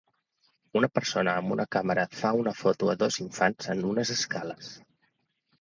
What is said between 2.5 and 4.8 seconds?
foto a dos infants en unes escales.